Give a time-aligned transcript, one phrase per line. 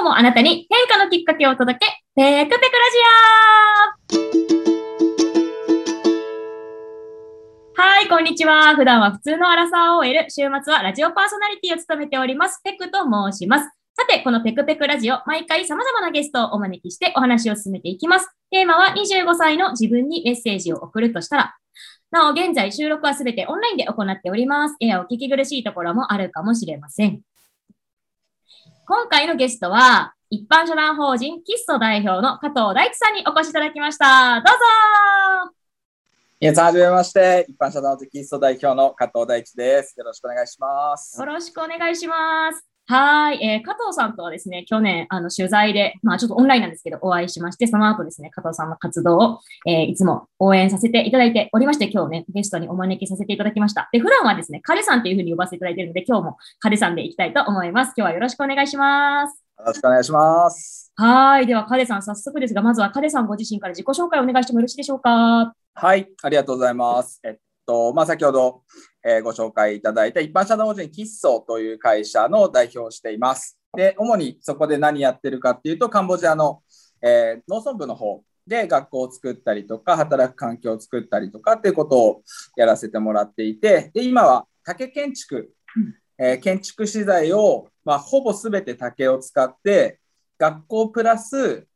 [0.00, 2.68] 日もあなたに変化のきっかけをお届け、ペクペクラ
[4.16, 4.26] ジ
[7.76, 8.74] オはい、こんにちは。
[8.76, 13.64] 普段は普通のアラサー OL、週末はラジオパーソナリティを務めております、ペクと申します。
[13.94, 18.28] さて、このペクペクラジオ、毎回様々なゲストをお招きしてお話を進めていきます。
[18.50, 21.56] テーマは25歳の自分にメッセージを送るとしたら、
[22.10, 24.76] なお、現在収録はすべてオンラインで行っております。
[24.80, 27.20] えお聞き苦しいところもあるかもしれません。
[28.92, 34.42] 今回のゲストは、一般社団法人キッソ代表の加藤大地さんにお越しいただきました。
[34.44, 35.54] どうぞ
[36.40, 37.46] 皆さん、はじめまして。
[37.48, 39.94] 一般社団法人キッソ代表の加藤大地です。
[39.96, 41.20] よろしくお願いします。
[41.20, 42.69] よろしくお願いします。
[42.90, 53.88] はい、えー、加藤さんとはですね、去年、あの、取材で、まあ、ちょっとオンラインなんですけど、お会いしまして、その後ですね、加藤さんの活動を、えー、いつも応援させていただいておりまして、今日ね、ゲストにお招きさせていただきました。
[53.92, 57.92] で、普段はですね、カレさんというふうに呼ばせていただいているので、今日もカレさんでいきたいと思います。
[57.96, 59.40] 今日はよろしくお願いします。
[59.56, 60.92] よろしくお願いします。
[60.96, 61.46] はい。
[61.46, 65.54] では、カレさん、早速ですが、まずはカレさんご自身から自己紹介をお願いしてもよろしいでしょうか？
[65.74, 67.20] はい、ありがとうございます。
[67.22, 68.62] えっと、まあ、先ほど、
[69.04, 73.58] え、ご紹介いただいた一般社団法人キッソという会社の代表をしています。
[73.74, 76.62] で、主にそこで何やってるかっていうと、カンボジアの、
[77.02, 82.22] えー、農村部の方で学校を作ったりとか、働く環境を作ったりとかっていうことを
[82.56, 85.52] やらせてもらっていて、で今は竹建築、
[86.18, 90.00] えー、建築資材を、まあ、ほぼすべて竹を使って、
[90.38, 91.66] 学校プラス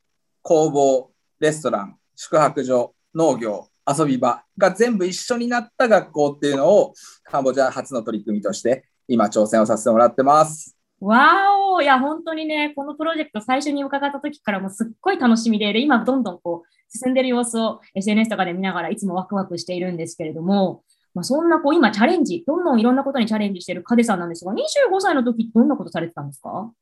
[0.42, 10.76] 工房、レストラン、宿泊所、農業、遊び場が全部一緒になった学校っていうのをカンボジア初の取り組みとして今挑戦をさせてもらってます。
[11.00, 20.82] わおいや、本当にね、このプロジェクト最初に伺った時からもすっごい楽しみで、で今どんどんこう進んでる様子を SNS とかで見ながらいつもワクワクしているんですけれども、
[21.12, 24.56] まあ、そんなこう今チャレンジ、どんどんいろんなことにチャレンジしているカデさんなんですが、25
[25.00, 26.72] 歳の時どんなことされてたんですか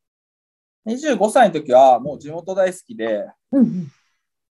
[0.86, 3.92] ?25 歳の時はもう地元大好きで、うんうん、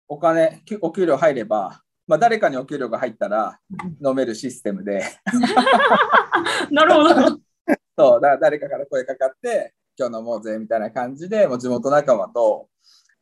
[0.08, 3.60] お金、お給料入れば、まあ、誰かにお給料が入ったら
[4.04, 5.04] 飲めるシステムで。
[6.72, 7.40] なるほど。
[7.96, 12.68] そうだ誰かから声かかって今日飲もうぜみたいな感じでもう地元仲間と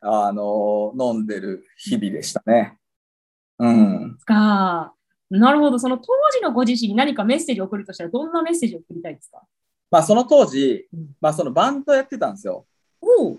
[0.00, 2.78] あの飲んでる日々でしたね。
[3.58, 4.18] うん。
[4.24, 4.94] か
[5.28, 5.78] なるほど。
[5.78, 9.42] その当時のご自身に何かメッセージを送るとしたらどんなメッセージを送りたいですか？
[9.90, 10.88] まあその当時、
[11.20, 12.64] まあそのバンドやってたんですよ。
[13.02, 13.36] お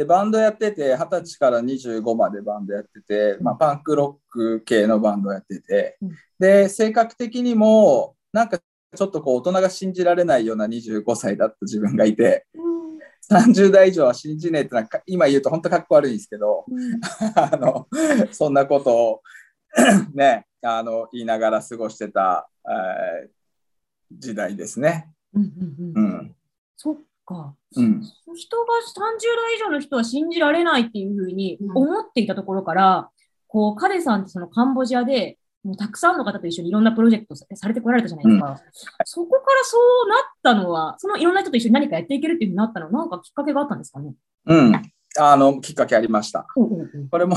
[0.00, 5.98] で、バンドやってて、20歳から25までバンドやってて、まあパンクロック系のバンドやってて、
[6.38, 8.58] で、性格的にも、なんか
[8.96, 16.98] ちょっとこう大人が信じられないような25歳だった自分がいて、うん、30代以上は信じねえってなんか今言うと本当かっこ悪いんですけど、うん、
[17.36, 17.86] あの
[18.32, 19.22] そんなことを
[20.14, 25.12] ねあの言いながら過ごしてた、えー、時代ですね。
[25.34, 26.04] うんうん。
[26.04, 26.36] うん、
[26.74, 26.96] そっ
[27.30, 28.02] か、うん、
[28.34, 33.10] 人が30代以上の人は信じられないっていうふうに思っていたところから、
[33.46, 38.50] こう彼さんってそのカンボジアでもうたくさんの方と一緒にいろんなプロジェクトされてこられたじゃないですか。
[38.50, 38.56] うん、
[39.04, 44.14] そこからそうなったのは、そのいろんな人と一緒に何かやっていけるっていうふうになったのは、なんかきっかけがあったんですかね？
[44.46, 44.82] うん、
[45.18, 46.46] あのきっかけありました。
[46.54, 47.36] これも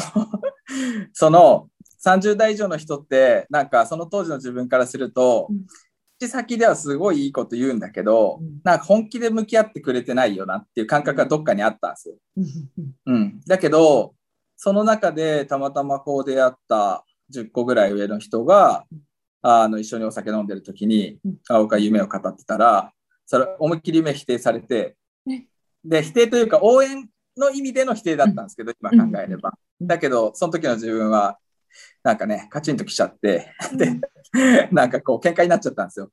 [1.14, 1.70] その
[2.04, 5.66] 30代以上の人って、なんかその当時の自分からすると、うん
[6.28, 12.16] 口先ではすごいいいこと言うんだけど、うん、なんか本気で向き合ってくれてないよなっていう感覚がどっかにあったんですよ。
[13.06, 14.16] うん、だけど
[14.56, 18.86] その中でたまたまこう出会った10個ぐらい上の人が、
[19.42, 21.20] あの一緒にお酒飲んでる時に、
[21.50, 22.94] 青が夢を語ってたら、
[23.26, 24.96] それ思いっきり夢否定されて、
[25.84, 29.54] で、否定というか応援の意味での否定だったんですけど、今考えれば。
[29.82, 31.38] だけど、その時の自分は、
[32.04, 34.00] なんかね、カチンときちゃって、で、
[34.72, 36.12] なんかこう、喧嘩になっちゃったんですよ。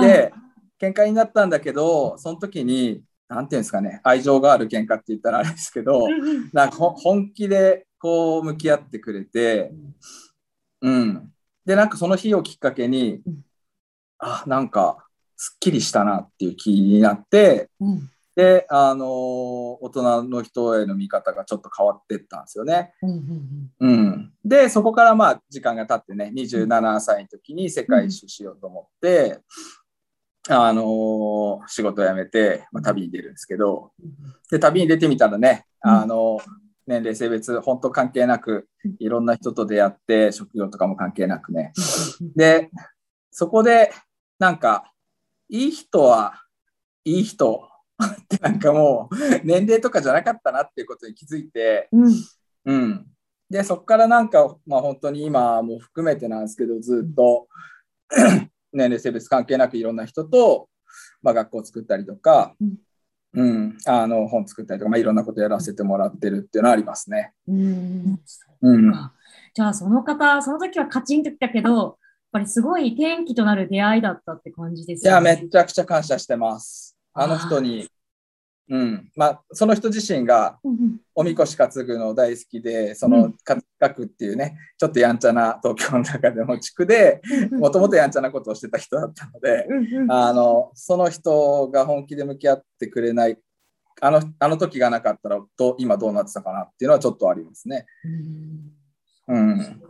[0.00, 0.32] で、
[0.80, 6.06] 喧嘩になったんだけど、その時に、なんていうんですかね、愛情がある喧嘩って言ったらあれですけど、
[6.52, 9.72] なんか本気でこう向き合ってくれて、
[10.82, 11.32] うん。
[11.64, 13.44] で、なんかその日をきっかけに、うん、
[14.18, 22.94] あ、なんか、すっきりしたなっていう気になって、うん、で、あのー、大人の人への見方がちょっと変わっていったんですよね。
[23.02, 29.40] うん、うん、で、そこからまあ時間が経ってね、27歳の時に世界一周しようと思って、
[30.48, 33.92] あのー、仕事を辞めて、まあ、旅に出るんですけど、
[34.50, 38.66] で、旅に出てみたらね、あのー年齢、性別、本当関係なく、
[38.98, 41.72] いろんな人と出会って、職業とかも関係なくね。
[42.34, 42.70] で、
[43.30, 43.92] そこで、
[44.40, 44.92] なんか、
[45.48, 46.42] いい人は
[47.04, 47.68] いい人
[48.40, 52.14] なんかもう、年齢とかじゃなかったなっていうことに気づいて、うん。
[52.64, 53.06] うん、
[53.50, 57.48] で、そこからなんか、まあ本当に今も含めてなんですけど、ずっと
[58.72, 60.68] 年齢、性別関係なくいろんな人と、
[61.22, 62.54] まあ、学校を作ったりとか、
[63.34, 67.32] うん、あの本作ったりとか、まあ、いろんなことやらせてもらってるっていうのはありますね。
[67.48, 68.20] うん、
[68.60, 68.92] うん、
[69.54, 71.96] じゃあその方、その時はカチンときたけど、やっ
[72.32, 75.10] ぱりすごい転機となる出会いだったって感じですね。
[75.10, 76.91] いや、めちゃくちゃ感謝してます。
[77.14, 77.88] あの人に
[78.68, 79.10] うん。
[79.16, 80.58] まあ、その人自身が
[81.14, 83.62] おみこし担ぐの大好きで、その葛
[83.94, 87.20] 区っていうねちょっとやんちゃな東京の中でも地区で
[87.50, 89.66] もともとやんちゃなことをしてた人だったので
[90.08, 93.36] あのその人が本気で向き合ってくれない
[94.00, 97.86] あのあの時がなかったらど今どうなってたかなっていうのはちょっとありますね。
[99.28, 99.82] うん、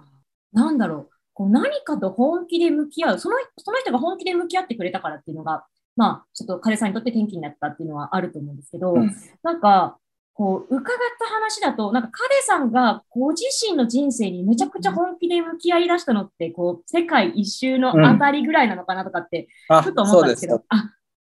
[0.52, 1.08] なんだろう。
[1.34, 3.18] こう何かと本気で向き合う。
[3.18, 5.64] そのその人が本気で向き合ってくれたからっていうのが
[5.96, 9.98] まあ、ちょっと彼さんにとって転機になったっていうのはあると思うんですけど、うん、なんか、
[10.34, 10.82] こう、伺っ
[11.20, 20.90] た話だと、なんか彼さんがご自身の人生にめちゃくちゃ本気で向き合い出したのって、こう、世界一周のあたりぐらいなのかなとかって、ちょっと思ったんですけど、あ。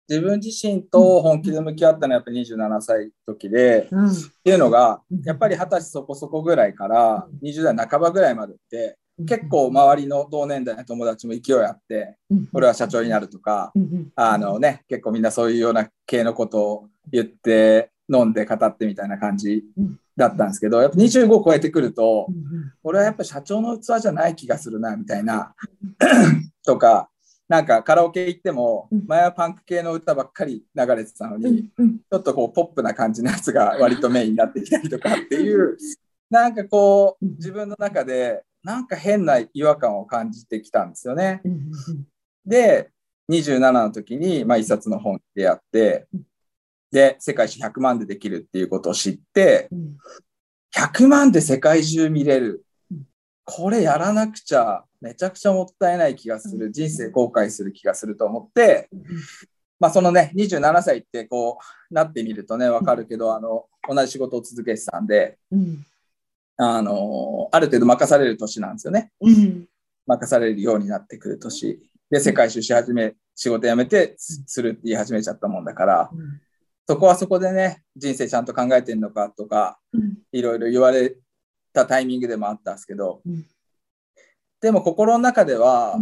[0.08, 4.14] 自分自身と本気で向き合ったのはやっぱり27歳時で、うん、っ
[4.44, 12.16] ていうのが、やっぱり二十歳そこそこぐらいから20代半ばぐらいまでって、結構周りの同年代の友達も勢いあって、
[12.52, 13.72] 俺は社長になるとか、
[14.16, 19.64] あのね、結構みんなそういうような系のことを言って飲んで語ってみたいな感じ
[20.16, 22.28] だったんですけど、やっぱ25超えてくると、
[22.82, 25.54] 俺はやっぱ社長の器じゃない気がするな、みたいな、
[26.64, 27.08] とか、
[27.48, 35.76] なんかカラオケ行っても、前はパンク系の歌ばっかり流れてたのに、ちょっとこうポップな感じのやつが割とメインになってきたりとかっていう、
[36.30, 41.42] なんかこう、自分の中でなんか変な違和感を感じてきたんですよね。
[42.44, 42.90] で、
[43.30, 46.06] 27の時に、まあ、一冊の本でやって、
[46.90, 49.68] で、世界史100万でできるっていうことを知って、
[50.74, 52.64] 100万で世界中見れる。
[53.44, 56.70] これやらなくちゃめちゃくちゃもったいない気がする。
[56.72, 58.88] 人生後悔する気がすると思って、
[59.78, 61.58] まあ、そのね、27歳ってこ
[61.90, 65.36] うなってみるとね、わかるけど、あの、同じ仕事を続けてたんで、
[66.56, 69.12] あの、ある程度任される年なんですよね。
[69.20, 69.66] うん、
[70.06, 71.80] 任されるようになってくる年。
[72.10, 76.40] で、世界一周し始め、仕事辞めてするって言い始めちゃったもんだから、うん、
[76.86, 79.78] そこはそこでね、人生ちゃんと考えてんのかとか、
[80.32, 81.16] いろいろ言われ
[81.72, 83.44] たタイミングでもあったんですけど、うん、
[84.60, 85.98] でも心の中では、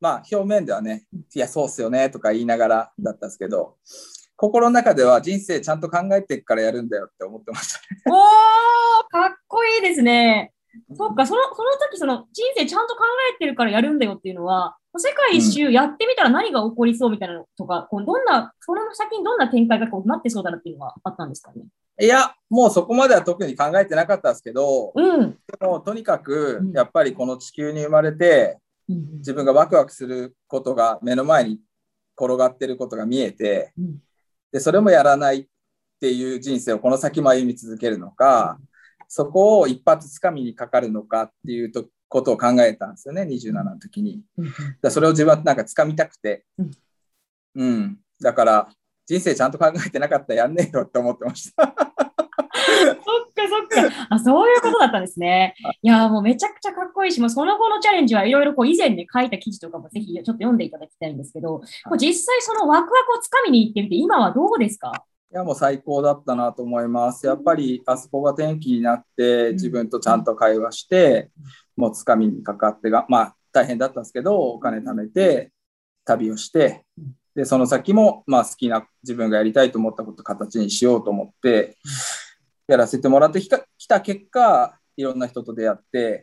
[0.00, 3.76] まあ表面ではね、いや、そうっすよねとか言いながらだったんですけど、
[4.38, 8.00] 心の中では人生ちゃんと考えてからやるんだよって思ってました、ね。
[8.06, 8.14] おー、
[9.10, 10.52] かっこいいですね。
[10.94, 13.00] そっか、その、その時、その人生ちゃんと考
[13.34, 21.64] えてるからやるんだよっていうのは、世界一周やってみたら何が起こりそうみたいなのとか、うん、こうどんな、その先にどんな展開がこうなってそうだなっていうのはあったんですかね？
[22.00, 28.58] いや、もうそこまでは特に考えてなかったんですけど、うん、でもとにかく、やっぱりこの地球に生まれて、
[28.88, 31.58] うん、自分がワクワクすることが目の前に
[32.16, 33.98] 転がってることが見えて、うん
[34.52, 35.46] でそれもやらないっ
[36.00, 38.58] ていう人生をこの先も歩み続けるのか、
[39.08, 44.22] そこを一発つかみにかかるのかっていうとことを考えたんですよね27の時に。
[44.82, 46.44] だそれを自分はなんかつかみたくて、
[47.54, 48.68] うん、だから
[49.06, 51.74] 人生ちゃんと考えてなかったらやんねえよって思ってました。
[53.46, 54.06] そっかそっか。
[54.10, 55.54] あ、そういうことだったんですね。
[55.82, 55.88] い。
[55.88, 61.60] や、もうめちゃくちゃかっこいいし、もうその後のチャレンジはいろいろこう以前で書いた記事とかもぜひちょっと読んでいただきたいんですけど、
[61.98, 65.04] 実際そのワクワクをつかみに行ってみて、今はどうですか？
[65.30, 67.26] いや、もう最高だったなと思います。
[67.26, 71.30] やっぱりあそこが転機になって、自分とちゃんと会話して、
[71.76, 75.52] もうつかみにかかってが、まあ大変だったんですけど、お金貯めて、
[76.04, 76.86] 旅をして、
[77.34, 81.76] で、その先も、まあ好きな自分がやりたいと思ったことを形にしようと思って、
[82.68, 86.22] やらせてもらってきた結果、いろんな人と出会って、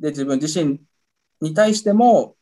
[0.00, 0.80] で、自分自身
[1.40, 2.36] に対しても、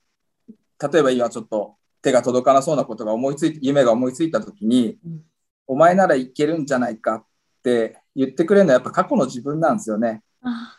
[0.81, 5.23] 例えば今ちょっと手が届かなそうなことが思いついて、夢が思いついた時に、うん、
[5.67, 7.25] お前ならいけるんじゃないかっ
[7.65, 10.23] て言ってくれるのはやっぱ過去の自分なんですよね。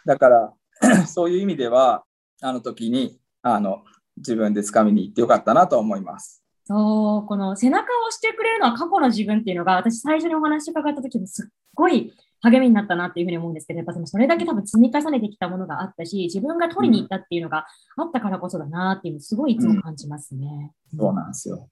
[0.05, 0.53] だから
[1.05, 2.05] そういう意味では、
[2.41, 3.83] あの時に、あの、
[4.17, 6.43] 自分で掴みに行ってよかったなと思います。
[6.65, 17.65] そう、この背中を押してくれるのは過去の自分っていうのが、私最初にお話伺った時もすっごい励みになったなっていうふうに思うんですけど、やっぱそれだけ多分積み重ねてきたものがあったし、自分が取りに行ったっていうのが
[17.95, 20.71] あったからこそだなっていうのすごいいつも感じますね。
[20.93, 21.69] うん、そうなんですよ。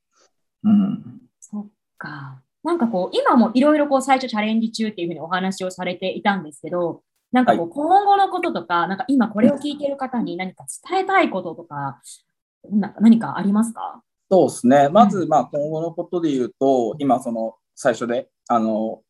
[0.64, 1.22] うん。
[1.40, 1.68] そっ
[1.98, 2.42] か。
[2.64, 12.02] なんかこう、今もいろいろこう最初チャレンジ中っていうふうにお話をされていたんですけど、なんかこう、今後のこととか、なんか今これを聞いている方に何か伝えたいこととか、
[12.72, 14.02] な何かありますか？
[14.32, 14.90] そうですね。
[14.90, 19.02] まず、まあ、今後のことで言うと、今、その、最初で、あの、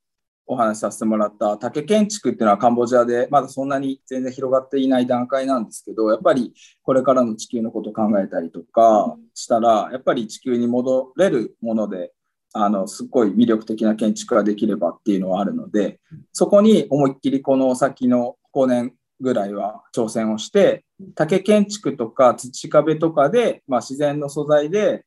[0.47, 12.11] お話しさせてもらった竹建築っていうのはカンボジアでまだそんなに全然広がっていない段階なんですけどやっぱりこれからの地球のことを考えたりとかしたらやっぱり地球に戻れるもので
[12.57, 15.99] あの、すっごい魅力的な建築ができればっていうのはあるので、
[16.31, 20.85] そこに思いっきりこの先の5年ぐらいは挑戦をして、
[21.15, 25.03] 竹建築とか土壁とかで、まあ、自然の素材で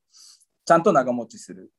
[0.66, 1.71] ちゃんと長持ちする。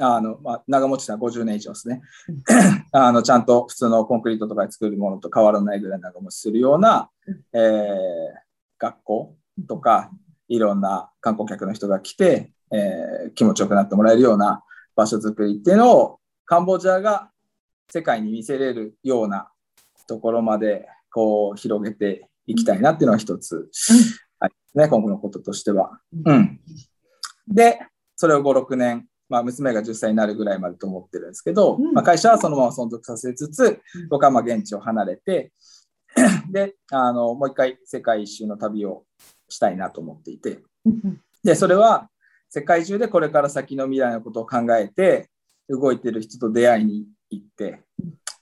[0.00, 2.02] あのまあ、長持ちは50年以上ですね。
[2.92, 3.22] あの。
[3.22, 7.10] ちゃんと普通のコンクリートとかで作るものと変わらないぐらい長持ちするような、
[7.52, 7.62] えー、
[8.78, 9.36] 学校
[9.68, 10.10] とか、
[10.48, 14.62] いろんな観光客の人が来て、えー、気持ちよくなってもらえるような
[14.96, 17.30] 場所づくりっていうのをカンボジアが
[17.88, 19.48] 世界に見せれるような
[20.06, 23.70] ところまでこう広げていきたいなっていうのは一つ、
[24.38, 25.98] はいね、今後のこととしては。
[26.24, 26.60] うん、
[27.46, 27.80] で、
[28.16, 35.52] それを5、6年、まあ、娘が10歳になるぐらいまでと思ってるんですけど、まあ、会社はそのまま存続させつつ、僕はまあ現地を離れて、
[36.50, 39.04] であのもう一回世界一周の旅を
[39.48, 40.60] したいなと思っていて、
[41.42, 42.08] でそれは
[42.50, 45.28] 世界中でこれから先の未来のことを考えて
[45.68, 47.82] 動いてる人と出会いに行って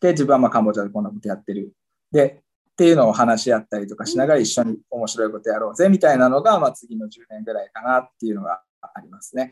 [0.01, 1.73] で自分はまあカンボジアでこんなことやってる。
[2.11, 9.51] でっていうのを話し合ったりとかしながら一緒に面白いことやろうぜみたいなのが、まあ、次の10年ぐらいかなっていうのがありますね。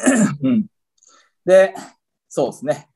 [0.42, 0.66] うん、
[1.44, 1.74] で
[2.28, 2.88] そうですね。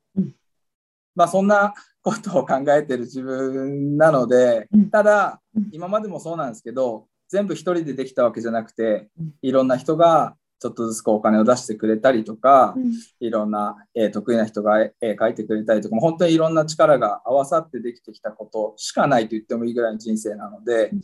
[1.15, 5.41] まあそんなことを考えてる自分なのでただ
[5.71, 9.09] 今までもそうなんですけど全部一人でできたわけじゃなくて
[9.43, 21.01] いろんな人がちょっとずつこうお金を出してくれたりとか、うん、いろんな、えー、得意な人が絵描いてくれたりとか、本当にいろんな力が合わさってできてきたことしかないと言ってもいいぐらいの人生なので、うん、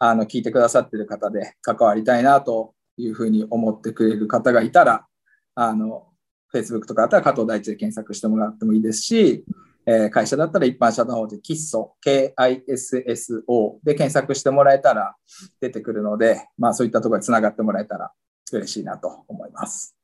[0.00, 5.06] あの聞いてくださってる方で関わりたいなというふうに思ってくれる方がいたら、
[5.54, 6.06] あの
[6.54, 9.44] Facebook とかだったら加藤大地で検索してもらってもいいですし、
[9.86, 15.14] えー、会社だったら一般社団法で KISSO、K-I-S-S-O で検索してもらえたら
[15.60, 18.12] 出てくるので、まあそういったところにつながってもらえたら
[18.52, 19.96] 嬉しいなと思います。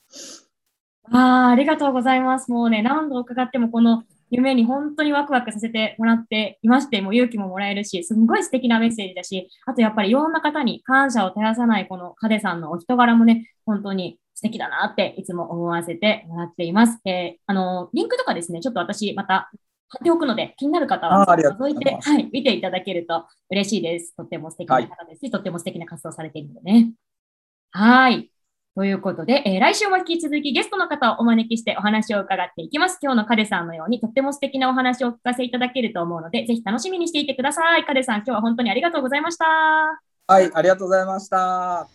[1.11, 2.51] あありがとうございます。
[2.51, 16.99] もうね、何度伺ってもこの夢に本当にワクワクさせてもらっていまして、もう勇気ももらえるし、すごい素敵なメッセージだし、あとやっぱりいろんな方に感謝を絶やさないこのカデさんのお人柄もね、本当に素敵だなっていつも思わせてもらっています。
[17.05, 19.51] えー、あの、リンクとかですね、ちょっと私また
[19.89, 24.15] 貼っておくので、気になる方は覗いて、はい、見ていただけると嬉しいです。
[24.17, 26.93] とっても素敵な方ですし、はい、とっても素敵な活動されているのでね。
[27.71, 28.31] はい。
[28.77, 32.99] ということで、えー、来週も引き続きゲストの方をお招きしてお話を伺っていきます。
[33.01, 37.87] 今日のカデさんのようにとっても素敵なお話をお聞かせいただけると思うので、ぜひ楽しみにしていてください。
[37.87, 39.47] カデさん、今日は本当にありがとうございました。
[40.27, 41.89] はい、ありがとうございました。